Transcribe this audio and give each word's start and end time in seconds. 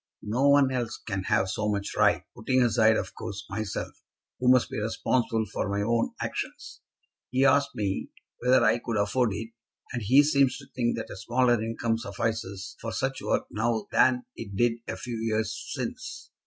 "No 0.23 0.49
one 0.49 0.71
else 0.71 0.97
can 0.97 1.21
have 1.25 1.47
so 1.47 1.69
much 1.71 1.93
right, 1.95 2.23
putting 2.35 2.63
aside 2.63 2.95
of 2.97 3.13
course 3.13 3.45
myself, 3.51 4.01
who 4.39 4.49
must 4.49 4.67
be 4.71 4.79
responsible 4.81 5.45
for 5.53 5.69
my 5.69 5.83
own 5.83 6.13
actions. 6.19 6.81
He 7.29 7.45
asked 7.45 7.75
me 7.75 8.09
whether 8.39 8.63
I 8.65 8.79
could 8.79 8.97
afford 8.97 9.29
it, 9.33 9.51
and 9.93 10.01
he 10.01 10.23
seems 10.23 10.57
to 10.57 10.65
think 10.75 10.97
that 10.97 11.11
a 11.11 11.15
smaller 11.15 11.61
income 11.63 11.99
suffices 11.99 12.75
for 12.81 12.91
such 12.91 13.21
work 13.21 13.45
now 13.51 13.85
than 13.91 14.25
it 14.35 14.55
did 14.55 14.79
a 14.87 14.97
few 14.97 15.17
years 15.21 15.55
since. 15.75 16.31